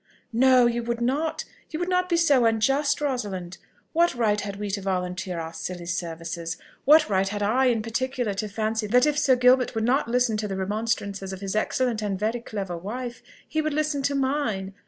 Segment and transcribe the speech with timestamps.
[0.33, 3.59] "No, you would not, you would not be so unjust, Rosalind.
[3.93, 6.57] What right had we to volunteer our silly services?
[6.85, 10.37] What right had I, in particular, to fancy that if Sir Gilbert would not listen
[10.37, 14.73] to the remonstrances of his excellent and very clever wife, he would listen to mine?